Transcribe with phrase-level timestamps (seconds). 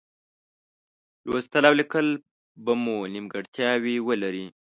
[1.27, 2.07] لوستل او لیکل
[2.63, 4.45] به مو نیمګړتیاوې ولري.